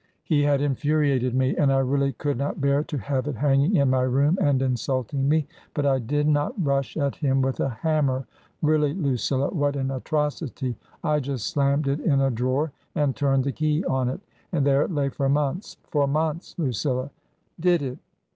He 0.23 0.41
had 0.41 0.61
infuriated 0.61 1.35
me, 1.35 1.55
and 1.55 1.71
I 1.71 1.77
really 1.77 2.13
could 2.13 2.35
not 2.35 2.59
bear 2.59 2.83
to 2.85 2.97
have 2.97 3.27
it 3.27 3.35
hanging 3.35 3.75
in 3.75 3.91
my 3.91 4.01
room 4.01 4.35
and 4.41 4.59
insulting 4.59 5.29
me. 5.29 5.45
But 5.75 5.85
I 5.85 5.99
did 5.99 6.27
not 6.27 6.55
rush 6.57 6.97
at 6.97 7.17
him 7.17 7.43
with 7.43 7.59
a 7.59 7.69
hammer. 7.69 8.25
Really, 8.63 8.95
Lucilla! 8.95 9.49
What 9.49 9.75
an 9.75 9.91
atrocity! 9.91 10.75
I 11.03 11.19
just 11.19 11.45
slammed 11.49 11.87
it 11.87 11.99
in 11.99 12.19
a 12.19 12.31
drawer 12.31 12.71
and 12.95 13.15
turned 13.15 13.43
the 13.43 13.51
key 13.51 13.83
on 13.83 14.09
it. 14.09 14.21
And 14.51 14.65
there 14.65 14.81
it 14.81 14.89
lay 14.89 15.09
for 15.09 15.29
months. 15.29 15.77
For 15.83 16.07
months^ 16.07 16.55
Lucilla!" 16.57 17.11
"Did 17.59 17.83
it?" 17.83 17.99